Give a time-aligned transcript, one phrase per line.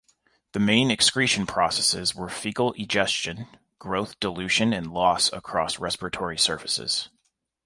[0.53, 3.45] The main excretion processes were fecal egestion,
[3.77, 7.09] growth dilution and loss across respiratory surfaces.